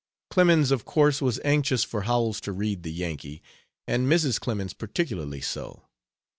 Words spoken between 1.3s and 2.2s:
anxious for